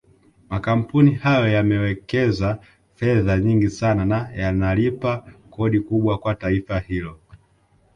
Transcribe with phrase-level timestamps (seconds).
[0.49, 2.59] Makampuni hayo yamewekeza
[2.95, 7.19] fedha nyingi sana na yanalipa kodi kubwa kwa taifa hilo